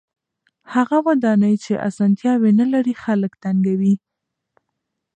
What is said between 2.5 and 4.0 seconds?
نلري خلک تنګوي.